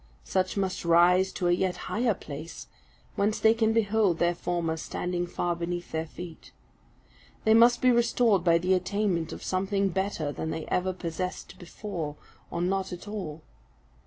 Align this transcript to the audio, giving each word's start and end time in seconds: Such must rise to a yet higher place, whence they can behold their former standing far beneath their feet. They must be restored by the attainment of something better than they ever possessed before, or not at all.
Such 0.23 0.57
must 0.57 0.83
rise 0.83 1.31
to 1.33 1.47
a 1.47 1.51
yet 1.51 1.75
higher 1.85 2.15
place, 2.15 2.65
whence 3.15 3.37
they 3.39 3.53
can 3.53 3.71
behold 3.71 4.17
their 4.17 4.33
former 4.33 4.75
standing 4.75 5.27
far 5.27 5.55
beneath 5.55 5.91
their 5.91 6.07
feet. 6.07 6.51
They 7.43 7.53
must 7.53 7.83
be 7.83 7.91
restored 7.91 8.43
by 8.43 8.57
the 8.57 8.73
attainment 8.73 9.31
of 9.31 9.43
something 9.43 9.89
better 9.89 10.31
than 10.31 10.49
they 10.49 10.65
ever 10.69 10.91
possessed 10.91 11.59
before, 11.59 12.15
or 12.49 12.63
not 12.63 12.91
at 12.91 13.07
all. 13.07 13.43